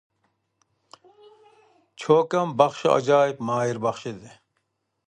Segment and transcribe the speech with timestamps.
[2.03, 4.35] چوكان باخشى ئاجايىپ ماھىر باخشى ئىدى.